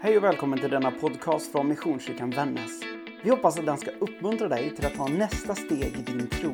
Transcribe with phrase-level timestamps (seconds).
[0.00, 2.80] Hej och välkommen till denna podcast från Missionskyrkan Vännäs.
[3.22, 6.50] Vi hoppas att den ska uppmuntra dig till att ta nästa steg i din tro.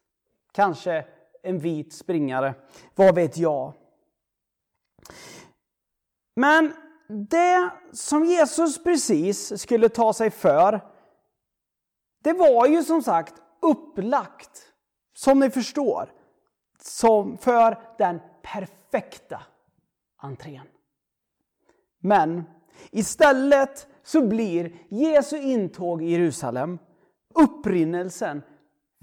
[0.52, 1.04] Kanske
[1.42, 2.54] en vit springare,
[2.94, 3.72] vad vet jag.
[6.36, 6.72] Men
[7.08, 10.80] det som Jesus precis skulle ta sig för,
[12.22, 14.72] det var ju som sagt upplagt,
[15.16, 16.12] som ni förstår,
[16.82, 19.42] som för den perfekta
[20.20, 20.66] entrén.
[22.00, 22.44] Men
[22.90, 26.78] istället så blir Jesu intåg i Jerusalem
[27.34, 28.42] upprinnelsen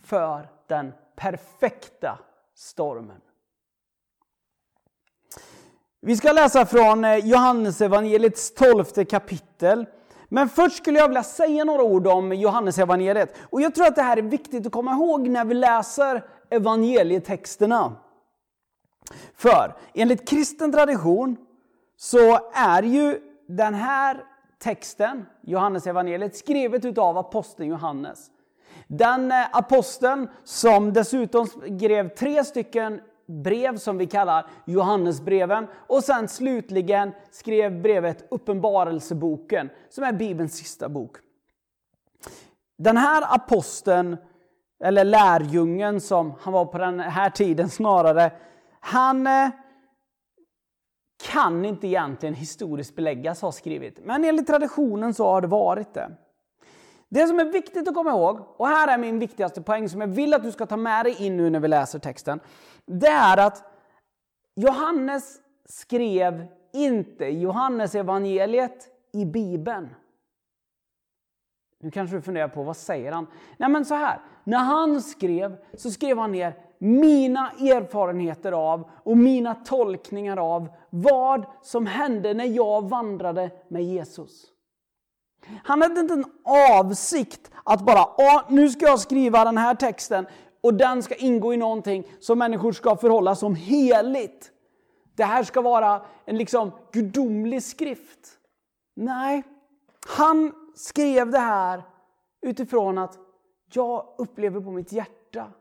[0.03, 2.19] för den perfekta
[2.55, 3.21] stormen.
[6.01, 9.85] Vi ska läsa från Johannesevangeliets Johannes evangeliets tolfte kapitel.
[10.29, 13.35] Men först skulle jag vilja säga några ord om Johannes evangeliet.
[13.49, 17.95] Och jag tror att det här är viktigt att komma ihåg när vi läser evangelietexterna.
[19.35, 21.37] För enligt kristen tradition
[21.97, 24.23] så är ju den här
[24.59, 28.29] texten, Johannes evangeliet, skrivet utav aposteln Johannes.
[28.87, 36.27] Den eh, aposteln som dessutom skrev tre stycken brev som vi kallar Johannesbreven och sen
[36.27, 41.17] slutligen skrev brevet Uppenbarelseboken som är Bibelns sista bok.
[42.77, 44.17] Den här aposteln,
[44.83, 48.31] eller lärjungen som han var på den här tiden snarare,
[48.79, 49.49] han eh,
[51.23, 54.05] kan inte egentligen historiskt beläggas ha skrivit.
[54.05, 56.11] Men enligt traditionen så har det varit det.
[57.09, 60.07] Det som är viktigt att komma ihåg, och här är min viktigaste poäng som jag
[60.07, 62.39] vill att du ska ta med dig in nu när vi läser texten.
[62.85, 63.63] Det är att
[64.55, 69.89] Johannes skrev inte Johannes evangeliet i Bibeln.
[71.79, 73.27] Nu kanske du funderar på vad säger han?
[73.57, 79.17] Nej men så här, när han skrev så skrev han ner mina erfarenheter av och
[79.17, 84.45] mina tolkningar av vad som hände när jag vandrade med Jesus.
[85.63, 86.25] Han hade inte en
[86.79, 88.05] avsikt att bara,
[88.49, 90.27] nu ska jag skriva den här texten
[90.61, 94.51] och den ska ingå i någonting som människor ska förhålla som heligt.
[95.15, 98.19] Det här ska vara en liksom gudomlig skrift.
[98.95, 99.43] Nej,
[100.17, 101.83] han skrev det här
[102.41, 103.17] utifrån att
[103.73, 105.51] jag upplever på mitt hjärta.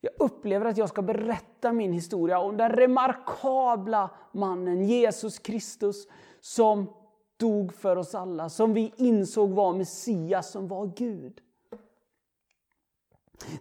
[0.00, 6.06] Jag upplever att jag ska berätta min historia om den remarkabla mannen Jesus Kristus
[6.40, 6.92] som
[7.36, 11.40] dog för oss alla, som vi insåg var Messias, som var Gud.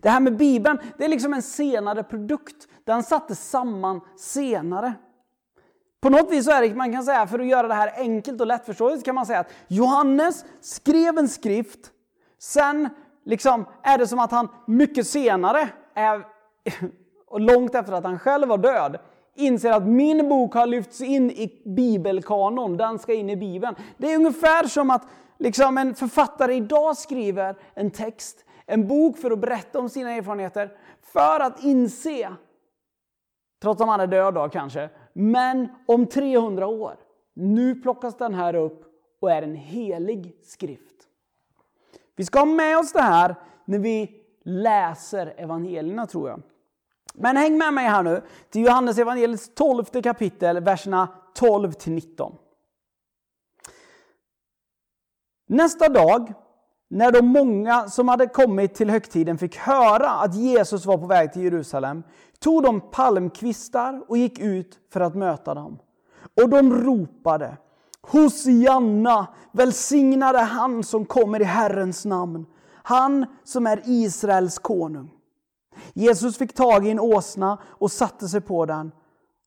[0.02, 2.68] Det här med Bibeln, det är liksom en senare produkt.
[2.84, 4.94] Den sattes samman senare.
[6.02, 8.42] På något vis så är det, man kan säga, för att göra det här enkelt
[8.42, 11.92] och lättförståeligt, kan man säga att Johannes skrev en skrift,
[12.40, 12.90] sen
[13.26, 16.16] liksom är det som att han mycket senare, är,
[16.64, 16.74] eh,
[17.28, 19.00] och långt efter att han själv var död,
[19.36, 23.76] inser att min bok har lyfts in i bibelkanon, den ska in i bibeln.
[23.98, 29.32] Det är ungefär som att liksom en författare idag skriver en text, en bok för
[29.32, 30.72] att berätta om sina erfarenheter,
[31.02, 32.34] för att inse,
[33.62, 36.96] trots att han är död då kanske, men om 300 år,
[37.34, 38.84] nu plockas den här upp
[39.22, 41.08] och är en helig skrift.
[42.16, 43.36] Vi ska ha med oss det här
[43.66, 46.42] när vi läser evangelierna tror jag.
[47.14, 52.36] Men häng med mig här nu till Johannes evangeliets 12 kapitel, verserna 12 19.
[55.48, 56.34] Nästa dag,
[56.90, 61.34] när de många som hade kommit till högtiden fick höra att Jesus var på väg
[61.34, 62.04] till Jerusalem,
[62.40, 65.80] tog de palmkvistar och gick ut för att möta dem.
[66.42, 67.58] Och de ropade
[68.02, 72.46] Hosianna, välsignade han som kommer i Herrens namn,
[72.88, 75.12] han som är Israels konung.
[75.94, 78.92] Jesus fick tag i en åsna och satte sig på den.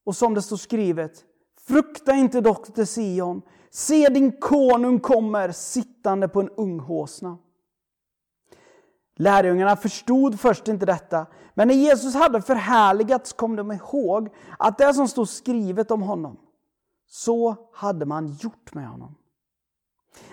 [0.05, 1.25] Och som det står skrivet,
[1.67, 7.39] frukta inte dotter Sion, se din konung kommer sittande på en ung åsna.
[9.17, 14.29] Lärjungarna förstod först inte detta, men när Jesus hade förhärligats kom de ihåg
[14.59, 16.37] att det som stod skrivet om honom,
[17.09, 19.15] så hade man gjort med honom.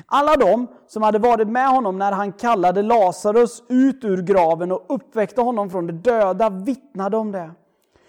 [0.06, 4.86] Alla de som hade varit med honom när han kallade Lazarus ut ur graven och
[4.90, 7.52] uppväckte honom från de döda vittnade om det.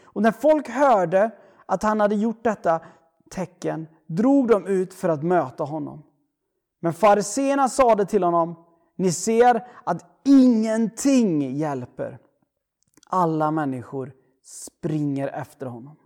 [0.03, 1.31] Och när folk hörde
[1.67, 2.81] att han hade gjort detta
[3.31, 6.03] tecken drog de ut för att möta honom.
[6.81, 8.65] Men fariseerna sade till honom,
[8.97, 12.19] ni ser att ingenting hjälper.
[13.09, 14.13] Alla människor
[14.45, 15.97] springer efter honom.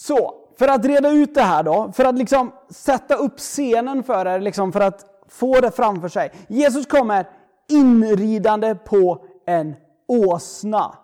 [0.00, 4.26] Så, för att reda ut det här då, för att liksom sätta upp scenen för
[4.26, 6.32] er, liksom för att få det framför sig.
[6.48, 7.28] Jesus kommer
[7.68, 9.74] inridande på en
[10.08, 10.94] åsna.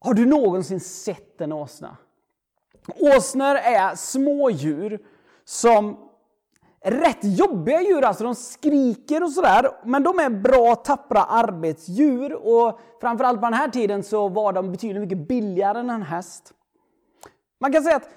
[0.00, 1.96] Har du någonsin sett en åsna?
[3.00, 5.00] Åsnor är små djur
[5.44, 5.96] som
[6.80, 9.70] är rätt jobbiga djur, alltså de skriker och sådär.
[9.84, 14.72] Men de är bra, tappra arbetsdjur och framförallt på den här tiden så var de
[14.72, 16.52] betydligt mycket billigare än en häst.
[17.60, 18.08] Man kan säga att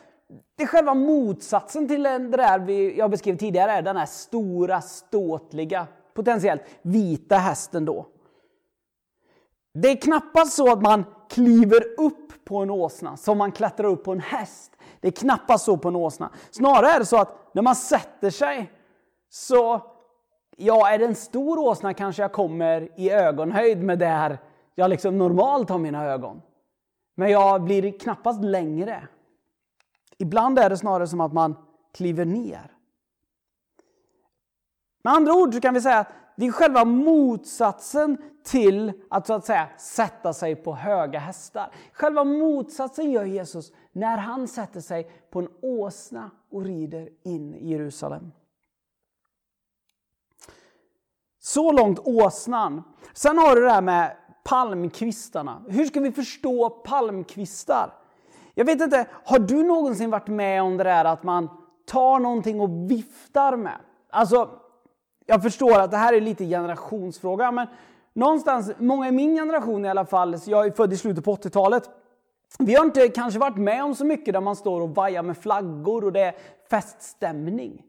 [0.55, 5.87] det är själva motsatsen till det där jag beskrev tidigare, är den här stora, ståtliga,
[6.13, 8.07] potentiellt vita hästen då.
[9.73, 14.03] Det är knappast så att man kliver upp på en åsna som man klättrar upp
[14.03, 14.71] på en häst.
[14.99, 16.29] Det är knappast så på en åsna.
[16.51, 18.71] Snarare är det så att när man sätter sig
[19.29, 19.81] så,
[20.57, 24.37] ja, är det en stor åsna kanske jag kommer i ögonhöjd med där
[24.75, 26.41] jag liksom normalt har mina ögon.
[27.15, 29.07] Men jag blir knappast längre.
[30.17, 31.55] Ibland är det snarare som att man
[31.93, 32.71] kliver ner.
[35.03, 39.33] Med andra ord så kan vi säga att det är själva motsatsen till att så
[39.33, 41.71] att säga sätta sig på höga hästar.
[41.91, 47.69] Själva motsatsen gör Jesus när han sätter sig på en åsna och rider in i
[47.71, 48.31] Jerusalem.
[51.39, 52.83] Så långt åsnan.
[53.13, 55.63] Sen har du det här med palmkvistarna.
[55.67, 57.93] Hur ska vi förstå palmkvistar?
[58.57, 61.49] Jag vet inte, har du någonsin varit med om det där att man
[61.85, 63.77] tar någonting och viftar med?
[64.09, 64.49] Alltså,
[65.25, 67.67] jag förstår att det här är lite generationsfråga, men
[68.13, 71.35] någonstans, många i min generation i alla fall, så jag är född i slutet på
[71.35, 71.89] 80-talet,
[72.59, 75.37] vi har inte kanske varit med om så mycket där man står och vajar med
[75.37, 76.35] flaggor och det är
[76.69, 77.83] feststämning.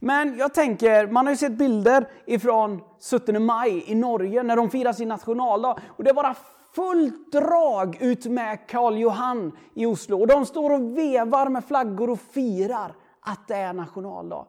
[0.00, 2.80] Men jag tänker, man har ju sett bilder ifrån
[3.10, 5.78] 17 maj i Norge när de firar sin nationaldag.
[5.86, 6.24] Och det var
[6.76, 10.20] fullt drag ut med Karl Johan i Oslo.
[10.20, 14.46] Och de står och vevar med flaggor och firar att det är nationaldag.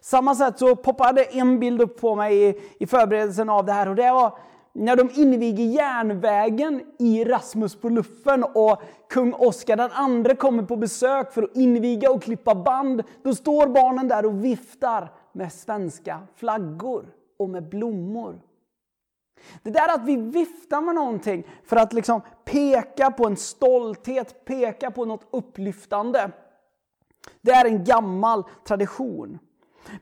[0.00, 3.88] Samma sätt så poppade en bild upp på mig i, i förberedelsen av det här
[3.88, 4.38] och det var
[4.72, 10.76] när de inviger järnvägen i Rasmus på luffen och kung Oscar den andre kommer på
[10.76, 13.02] besök för att inviga och klippa band.
[13.22, 17.06] Då står barnen där och viftar med svenska flaggor
[17.38, 18.40] och med blommor.
[19.62, 24.90] Det där att vi viftar med någonting för att liksom peka på en stolthet, peka
[24.90, 26.30] på något upplyftande.
[27.40, 29.38] Det är en gammal tradition.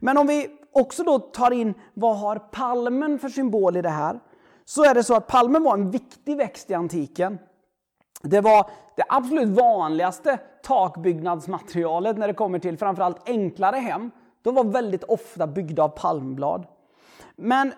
[0.01, 4.21] Men om vi också då tar in vad har palmen för symbol i det här?
[4.65, 7.39] Så är det så att palmen var en viktig växt i antiken.
[8.23, 14.11] Det var det absolut vanligaste takbyggnadsmaterialet när det kommer till framförallt enklare hem.
[14.43, 16.67] De var väldigt ofta byggda av palmblad.
[17.37, 17.73] Men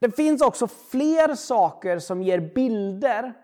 [0.00, 3.34] det finns också fler saker som ger bilder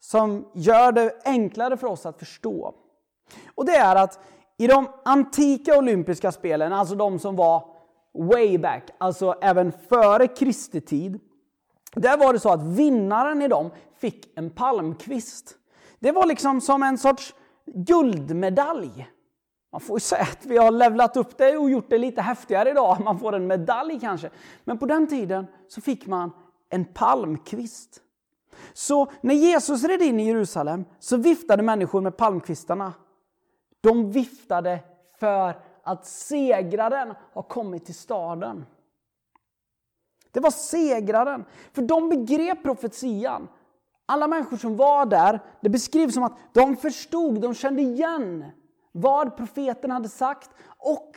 [0.00, 2.74] som gör det enklare för oss att förstå.
[3.54, 4.20] Och det är att
[4.58, 7.68] i de antika olympiska spelen, alltså de som var
[8.14, 11.20] way back, alltså även före Kristi tid,
[11.94, 15.54] där var det så att vinnaren i dem fick en palmkvist.
[15.98, 19.06] Det var liksom som en sorts guldmedalj.
[19.76, 22.70] Man får ju säga att vi har levlat upp det och gjort det lite häftigare
[22.70, 23.00] idag.
[23.04, 24.30] Man får en medalj kanske.
[24.64, 26.30] Men på den tiden så fick man
[26.68, 28.02] en palmkvist.
[28.72, 32.92] Så när Jesus red in i Jerusalem så viftade människor med palmkvistarna.
[33.80, 34.80] De viftade
[35.20, 38.66] för att segraren har kommit till staden.
[40.30, 41.44] Det var segraren.
[41.72, 43.48] För de begrep profetian.
[44.06, 48.44] Alla människor som var där, det beskrivs som att de förstod, de kände igen
[48.96, 51.16] vad profeten hade sagt och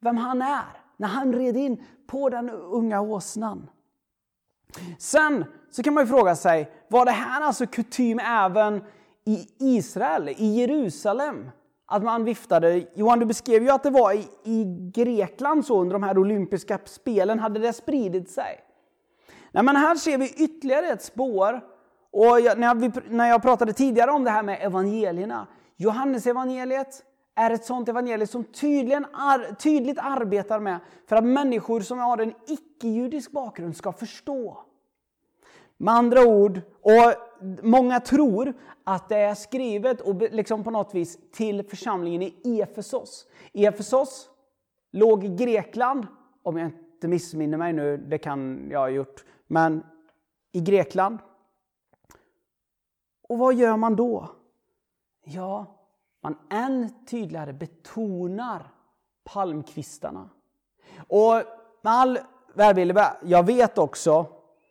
[0.00, 3.70] vem han är när han red in på den unga åsnan.
[4.98, 8.84] Sen så kan man ju fråga sig, var det här alltså kutym även
[9.24, 11.50] i Israel, i Jerusalem?
[11.88, 12.86] Att man viftade.
[12.94, 16.78] Johan, du beskrev ju att det var i, i Grekland så under de här olympiska
[16.84, 17.38] spelen.
[17.38, 18.60] Hade det spridit sig?
[19.52, 21.60] Nej, men här ser vi ytterligare ett spår.
[22.10, 25.46] Och jag, när, jag, när jag pratade tidigare om det här med evangelierna.
[25.76, 27.02] Johannes evangeliet
[27.34, 32.18] är ett sånt evangelium som tydligen ar tydligt arbetar med för att människor som har
[32.18, 34.58] en icke-judisk bakgrund ska förstå.
[35.76, 37.14] Med andra ord, och
[37.62, 38.54] många tror
[38.84, 43.26] att det är skrivet och liksom på något vis till församlingen i Efesos.
[43.52, 44.30] Efesos
[44.92, 46.06] låg i Grekland,
[46.42, 49.82] om jag inte missminner mig nu, det kan jag ha gjort, men
[50.52, 51.18] i Grekland.
[53.28, 54.35] Och vad gör man då?
[55.28, 55.66] Ja,
[56.20, 58.70] man än tydligare betonar
[59.24, 60.28] palmkvistarna.
[61.08, 61.34] Och
[61.82, 62.18] med all
[62.54, 64.26] välvilja, jag vet också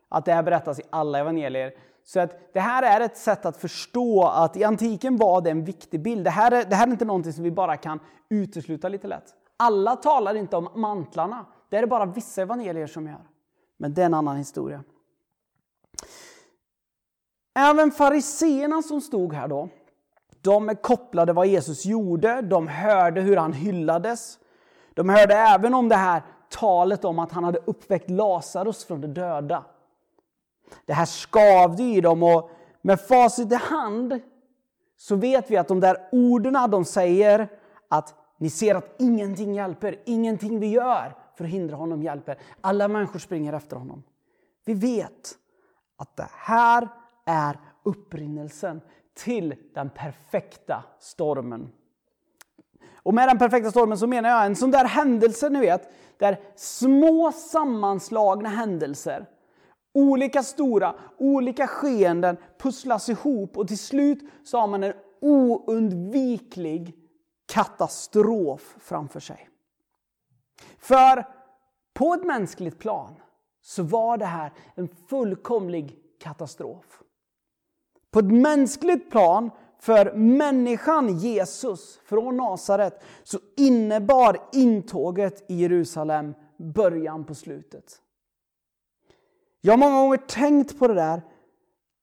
[0.10, 1.74] att det här berättas i alla evangelier.
[2.04, 5.64] Så att det här är ett sätt att förstå att i antiken var det en
[5.64, 6.24] viktig bild.
[6.24, 9.34] Det här är, det här är inte någonting som vi bara kan utesluta lite lätt.
[9.58, 11.46] Alla talar inte om mantlarna.
[11.70, 13.28] Det är det bara vissa evangelier som gör.
[13.78, 14.84] Men det är en annan historia.
[17.54, 19.70] Även fariseerna som stod här då,
[20.46, 24.40] de är kopplade vad Jesus gjorde, de hörde hur han hyllades.
[24.94, 29.08] De hörde även om det här talet om att han hade uppväckt Lazarus från de
[29.08, 29.64] döda.
[30.86, 32.50] Det här skavde i dem och
[32.82, 34.20] med facit i hand
[34.98, 37.48] så vet vi att de där orden de säger
[37.90, 42.38] att ni ser att ingenting hjälper, ingenting vi gör för att hindra honom hjälper.
[42.62, 44.04] Alla människor springer efter honom.
[44.66, 45.38] Vi vet
[45.98, 46.90] att det här
[47.26, 48.82] är upprinnelsen
[49.16, 51.72] till den perfekta stormen.
[53.04, 56.40] Och med den perfekta stormen så menar jag en sån där händelse, ni vet, där
[56.56, 59.26] små sammanslagna händelser,
[59.94, 66.96] olika stora, olika skeenden pusslas ihop och till slut så har man en oundviklig
[67.54, 69.50] katastrof framför sig.
[70.78, 71.28] För
[71.94, 73.16] på ett mänskligt plan
[73.62, 77.02] så var det här en fullkomlig katastrof.
[78.16, 87.26] På ett mänskligt plan för människan Jesus från Nasaret så innebar intåget i Jerusalem början
[87.26, 88.02] på slutet.
[89.62, 91.22] Jag har många gånger tänkt på det där.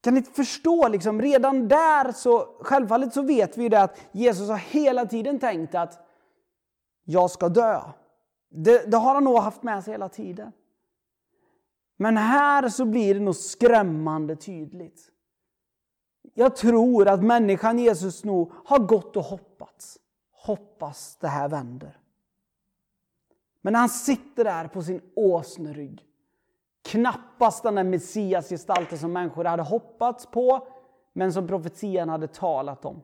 [0.02, 4.56] Kan ni förstå, liksom, redan där så, självfallet så vet vi det att Jesus har
[4.56, 6.06] hela tiden tänkt att
[7.04, 7.80] jag ska dö.
[8.50, 10.52] Det, det har han nog haft med sig hela tiden.
[11.96, 15.11] Men här så blir det nog skrämmande tydligt.
[16.34, 19.98] Jag tror att människan Jesus nog har gått och hoppats.
[20.32, 21.98] Hoppas det här vänder.
[23.60, 26.06] Men han sitter där på sin åsnerygg.
[26.82, 30.68] Knappast den där messiasgestalten som människor hade hoppats på,
[31.12, 33.02] men som profetian hade talat om.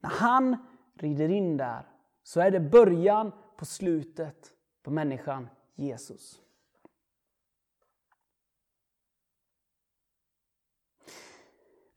[0.00, 0.56] När han
[0.94, 1.88] rider in där
[2.22, 4.52] så är det början på slutet
[4.82, 6.40] på människan Jesus.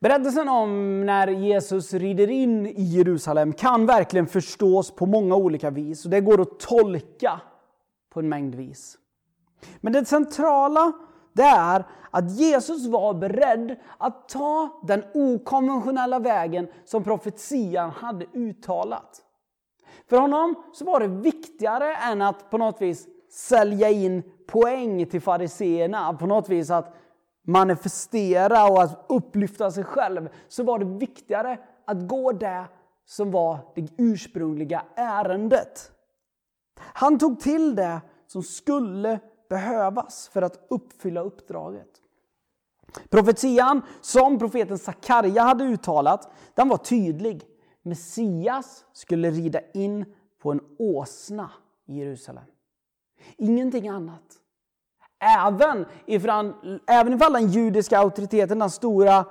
[0.03, 6.05] Berättelsen om när Jesus rider in i Jerusalem kan verkligen förstås på många olika vis.
[6.05, 7.41] och Det går att tolka
[8.13, 8.98] på en mängd vis.
[9.81, 10.91] Men det centrala
[11.33, 19.22] det är att Jesus var beredd att ta den okonventionella vägen som profetian hade uttalat.
[20.10, 25.22] För honom så var det viktigare än att på något vis sälja in poäng till
[25.22, 26.13] fariseerna.
[26.13, 26.95] På något vis att
[27.43, 32.65] manifestera och att upplyfta sig själv så var det viktigare att gå det
[33.05, 35.91] som var det ursprungliga ärendet.
[36.79, 39.19] Han tog till det som skulle
[39.50, 41.89] behövas för att uppfylla uppdraget.
[43.09, 47.47] Profetian som profeten Sakarja hade uttalat, den var tydlig.
[47.81, 50.05] Messias skulle rida in
[50.39, 51.51] på en åsna
[51.85, 52.43] i Jerusalem.
[53.38, 54.39] Ingenting annat.
[55.23, 56.53] Även ifall,
[56.87, 59.25] även ifall den judiska auktoriteten, den stora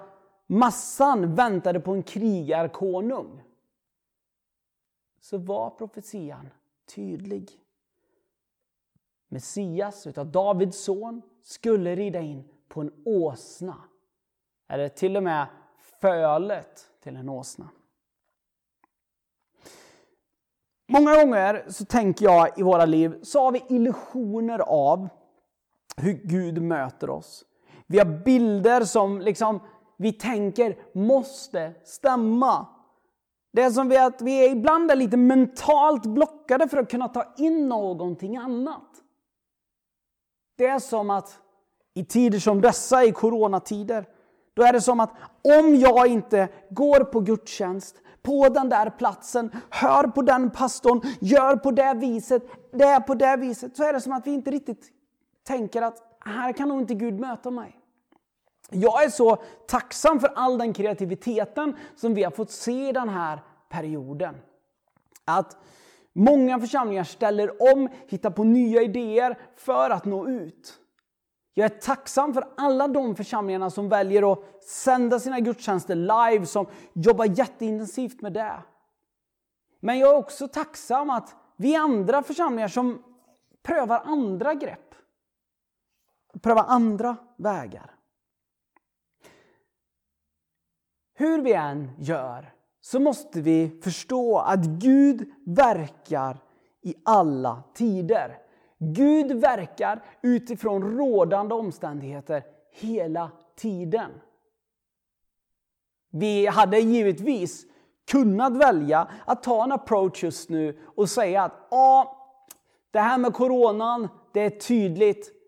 [0.47, 3.43] massan, väntade på en krigarkonung
[5.21, 6.49] så var profetian
[6.95, 7.51] tydlig.
[9.29, 13.77] Messias, utav Davids son, skulle rida in på en åsna.
[14.69, 15.47] Eller till och med
[16.01, 17.69] fölet till en åsna.
[20.89, 25.09] Många gånger så tänker jag i våra liv så har vi illusioner av
[26.03, 27.45] hur Gud möter oss.
[27.87, 29.61] Vi har bilder som liksom
[29.97, 32.67] vi tänker måste stämma.
[33.53, 37.09] Det är som vi att vi är ibland är lite mentalt blockade för att kunna
[37.09, 38.89] ta in någonting annat.
[40.59, 41.39] Det är som att
[41.95, 44.07] i tider som dessa, i coronatider,
[44.55, 45.11] då är det som att
[45.61, 51.57] om jag inte går på gudstjänst, på den där platsen, hör på den pastorn, gör
[51.57, 52.43] på det viset,
[52.73, 54.91] det är på det viset, så är det som att vi inte riktigt
[55.45, 57.79] tänker att här kan nog inte Gud möta mig.
[58.71, 63.09] Jag är så tacksam för all den kreativiteten som vi har fått se i den
[63.09, 64.35] här perioden.
[65.25, 65.57] Att
[66.13, 70.79] många församlingar ställer om, hittar på nya idéer för att nå ut.
[71.55, 76.67] Jag är tacksam för alla de församlingarna som väljer att sända sina gudstjänster live, som
[76.93, 78.63] jobbar jätteintensivt med det.
[79.81, 83.03] Men jag är också tacksam att vi andra församlingar som
[83.63, 84.92] prövar andra grepp
[86.41, 87.95] pröva andra vägar.
[91.15, 96.39] Hur vi än gör så måste vi förstå att Gud verkar
[96.83, 98.39] i alla tider.
[98.79, 104.11] Gud verkar utifrån rådande omständigheter hela tiden.
[106.11, 107.67] Vi hade givetvis
[108.11, 112.19] kunnat välja att ta en approach just nu och säga att ja,
[112.91, 115.42] det här med coronan, det är tydligt.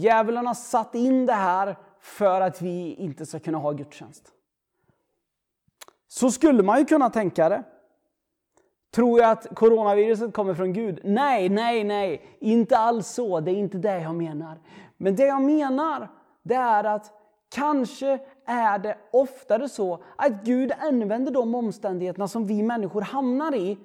[0.00, 4.32] Djävulen har satt in det här för att vi inte ska kunna ha gudstjänst.
[6.08, 7.64] Så skulle man ju kunna tänka det.
[8.90, 11.00] Tror jag att coronaviruset kommer från Gud?
[11.04, 12.22] Nej, nej, nej.
[12.38, 13.40] Inte alls så.
[13.40, 14.58] Det är inte det jag menar.
[14.96, 16.08] Men det jag menar,
[16.42, 17.12] det är att
[17.48, 23.78] kanske är det oftare så att Gud använder de omständigheterna som vi människor hamnar i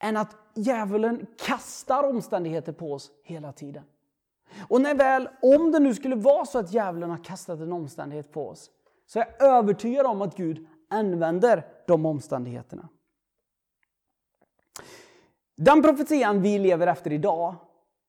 [0.00, 3.84] än att djävulen kastar omständigheter på oss hela tiden.
[4.68, 8.32] Och när väl, om det nu skulle vara så att djävulen har kastat en omständighet
[8.32, 8.70] på oss
[9.06, 12.88] så är jag övertygad om att Gud använder de omständigheterna.
[15.56, 17.54] Den profetian vi lever efter idag,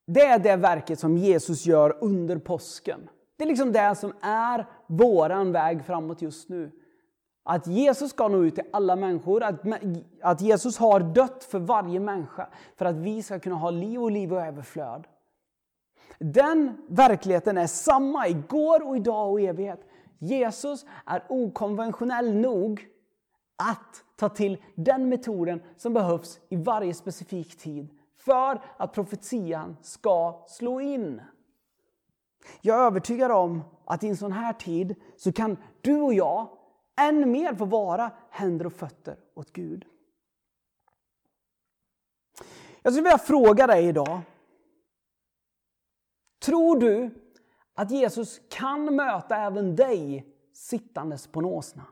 [0.08, 3.10] det är det verket som Jesus gör under påsken.
[3.38, 6.72] Det är liksom det som är våran väg framåt just nu.
[7.46, 9.62] Att Jesus ska nå ut till alla människor, att,
[10.22, 14.12] att Jesus har dött för varje människa för att vi ska kunna ha liv och
[14.12, 15.08] liv och överflöd.
[16.20, 19.79] Den verkligheten är samma igår och idag och evighet.
[20.20, 22.88] Jesus är okonventionell nog
[23.55, 30.45] att ta till den metoden som behövs i varje specifik tid för att profetian ska
[30.47, 31.21] slå in.
[32.62, 36.47] Jag är övertygad om att i en sån här tid så kan du och jag
[37.02, 39.86] än mer få vara händer och fötter åt Gud.
[42.82, 44.21] Jag skulle vilja fråga dig idag.
[46.43, 47.10] Tror du
[47.73, 51.86] att Jesus kan möta även dig sittandes på en åsna?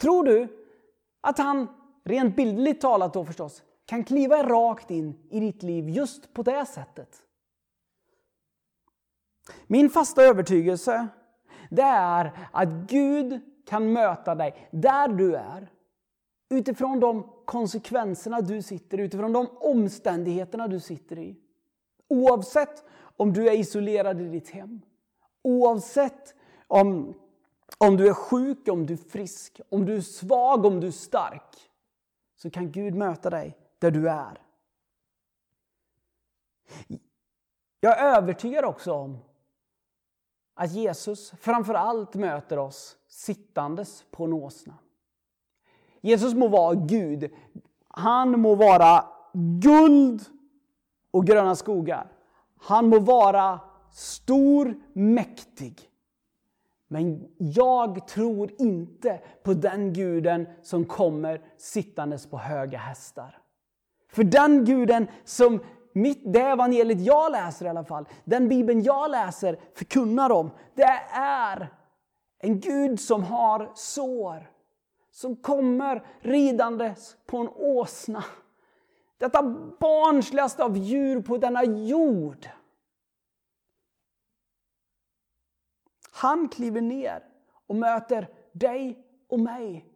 [0.00, 0.66] Tror du
[1.20, 1.68] att han,
[2.04, 6.66] rent bildligt talat då förstås, kan kliva rakt in i ditt liv just på det
[6.66, 7.22] sättet?
[9.66, 11.08] Min fasta övertygelse
[11.70, 15.72] det är att Gud kan möta dig där du är.
[16.48, 21.36] Utifrån de konsekvenserna du sitter i, utifrån de omständigheterna du sitter i.
[22.10, 22.84] Oavsett
[23.16, 24.80] om du är isolerad i ditt hem.
[25.42, 26.34] Oavsett
[26.66, 27.14] om,
[27.78, 30.90] om du är sjuk, om du är frisk, om du är svag, om du är
[30.90, 31.70] stark.
[32.36, 34.42] Så kan Gud möta dig där du är.
[37.80, 39.18] Jag är övertygad också om
[40.54, 44.74] att Jesus framför allt möter oss sittandes på en åsna.
[46.00, 47.30] Jesus må vara Gud.
[47.88, 49.04] Han må vara
[49.62, 50.39] guld
[51.10, 52.06] och gröna skogar.
[52.58, 53.60] Han må vara
[53.92, 55.80] stor, mäktig.
[56.88, 63.38] Men jag tror inte på den guden som kommer sittandes på höga hästar.
[64.12, 65.60] För den guden som
[65.92, 71.00] mitt, det evangeliet jag läser i alla fall, den bibeln jag läser förkunnar om, det
[71.12, 71.68] är
[72.38, 74.50] en Gud som har sår.
[75.12, 78.24] Som kommer ridandes på en åsna.
[79.20, 79.42] Detta
[79.80, 82.48] barnsligaste av djur på denna jord.
[86.12, 87.22] Han kliver ner
[87.66, 89.86] och möter dig och mig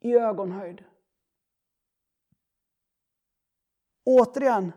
[0.00, 0.84] i ögonhöjd.
[4.04, 4.72] Återigen,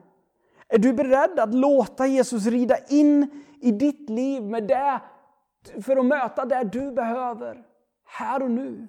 [0.68, 5.02] är du beredd att låta Jesus rida in i ditt liv med det
[5.82, 7.68] för att möta det du behöver
[8.04, 8.88] här och nu?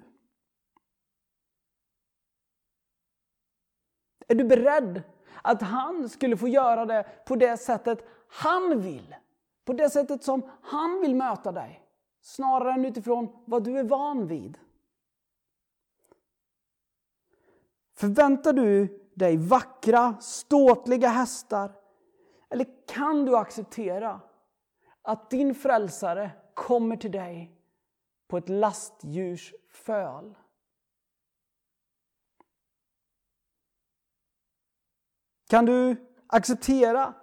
[4.27, 5.03] Är du beredd
[5.41, 9.15] att han skulle få göra det på det sättet han vill?
[9.65, 11.83] På det sättet som han vill möta dig?
[12.21, 14.57] Snarare än utifrån vad du är van vid.
[17.95, 21.71] Förväntar du dig vackra, ståtliga hästar?
[22.49, 24.21] Eller kan du acceptera
[25.01, 27.51] att din frälsare kommer till dig
[28.27, 30.35] på ett lastdjurs föl?
[35.47, 35.95] Kan du
[36.27, 37.13] acceptera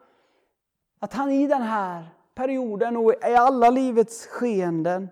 [0.98, 5.08] att han i den här perioden och i alla livets skeenden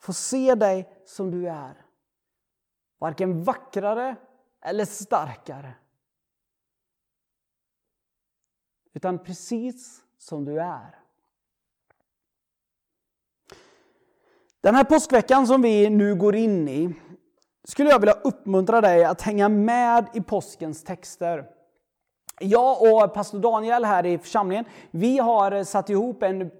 [0.00, 1.84] får se dig som du är?
[2.98, 4.16] Varken vackrare
[4.62, 5.74] eller starkare.
[8.92, 10.98] Utan precis som du är.
[14.60, 16.94] Den här påskveckan som vi nu går in i
[17.64, 21.53] skulle jag vilja uppmuntra dig att hänga med i påskens texter.
[22.40, 26.50] Jag och pastor Daniel här i församlingen, vi har satt ihop en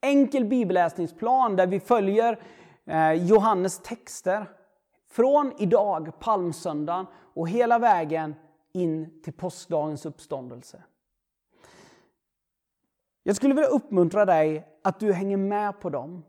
[0.00, 2.38] enkel bibelläsningsplan där vi följer
[2.86, 4.46] eh, Johannes texter
[5.10, 8.34] från idag, palmsöndagen, och hela vägen
[8.72, 10.82] in till påskdagens uppståndelse.
[13.22, 16.24] Jag skulle vilja uppmuntra dig att du hänger med på dem.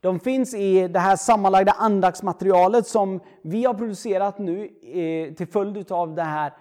[0.00, 5.92] De finns i det här sammanlagda andaktsmaterialet som vi har producerat nu eh, till följd
[5.92, 6.52] av det här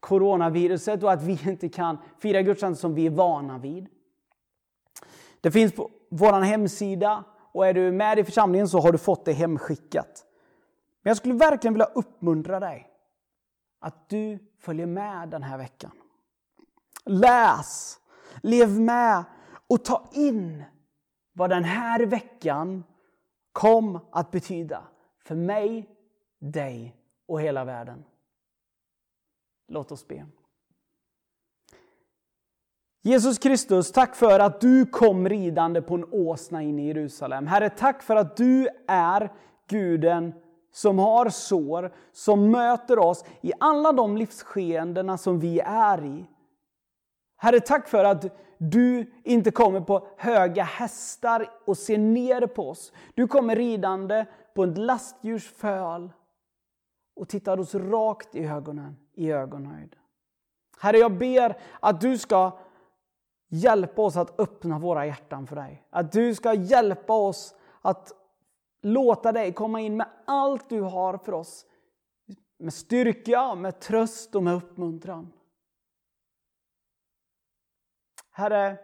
[0.00, 3.88] coronaviruset och att vi inte kan fira gudstjänst som vi är vana vid.
[5.40, 9.24] Det finns på vår hemsida och är du med i församlingen så har du fått
[9.24, 10.24] det hemskickat.
[11.02, 12.86] Men jag skulle verkligen vilja uppmuntra dig
[13.80, 15.90] att du följer med den här veckan.
[17.04, 18.00] Läs,
[18.42, 19.24] lev med
[19.68, 20.64] och ta in
[21.32, 22.84] vad den här veckan
[23.52, 24.82] kom att betyda
[25.24, 25.88] för mig,
[26.38, 28.04] dig och hela världen.
[29.70, 30.26] Låt oss be.
[33.02, 37.46] Jesus Kristus, tack för att du kom ridande på en åsna in i Jerusalem.
[37.46, 39.32] Herre, tack för att du är
[39.68, 40.32] Guden
[40.72, 46.26] som har sår, som möter oss i alla de livsskeendena som vi är i.
[47.36, 48.24] Herre, tack för att
[48.58, 52.92] du inte kommer på höga hästar och ser ner på oss.
[53.14, 56.10] Du kommer ridande på ett lastdjurs föl
[57.16, 59.96] och tittar oss rakt i ögonen, i ögonhöjd.
[60.78, 62.58] Herre, jag ber att du ska
[63.48, 65.86] hjälpa oss att öppna våra hjärtan för dig.
[65.90, 68.12] Att du ska hjälpa oss att
[68.82, 71.66] låta dig komma in med allt du har för oss.
[72.58, 75.32] Med styrka, med tröst och med uppmuntran.
[78.30, 78.78] Herre,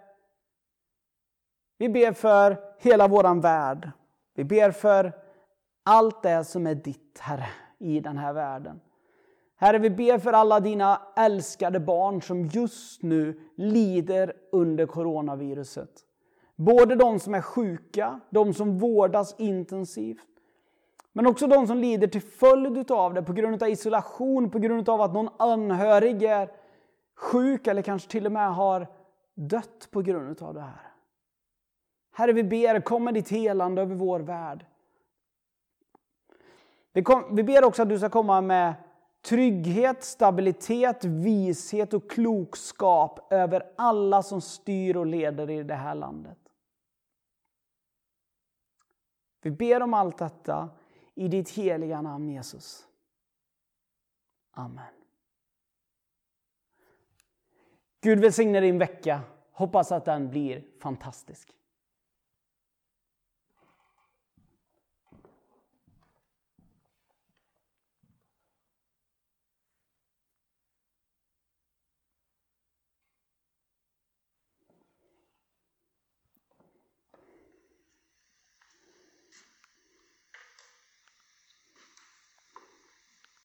[1.78, 3.90] vi ber för hela våran värld.
[4.34, 5.12] Vi ber för
[5.82, 8.80] allt det som är ditt, Herre, i den här världen.
[9.56, 15.90] Herre, vi ber för alla dina älskade barn som just nu lider under coronaviruset.
[16.56, 20.26] Både de som är sjuka, de som vårdas intensivt,
[21.12, 24.88] men också de som lider till följd av det på grund av isolation, på grund
[24.88, 26.50] av att någon anhörig är
[27.14, 28.86] sjuk eller kanske till och med har
[29.34, 30.92] dött på grund av det här.
[32.12, 34.66] Herre, vi ber, kom med ditt helande över vår värld.
[36.92, 38.74] Vi, kom, vi ber också att du ska komma med
[39.26, 46.38] trygghet, stabilitet, vishet och klokskap över alla som styr och leder i det här landet.
[49.42, 50.70] Vi ber om allt detta
[51.14, 52.88] i ditt heliga namn Jesus.
[54.50, 54.84] Amen.
[58.00, 59.20] Gud välsigne din vecka.
[59.52, 61.52] Hoppas att den blir fantastisk.